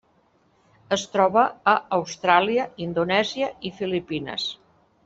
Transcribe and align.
Es 0.97 1.03
troba 1.17 1.43
a 1.75 1.75
Austràlia, 1.99 2.67
Indonèsia 2.89 3.53
i 3.71 3.75
Filipines. 3.83 4.53